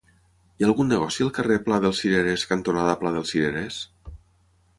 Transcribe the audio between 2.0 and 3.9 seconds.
Cirerers cantonada Pla dels Cirerers?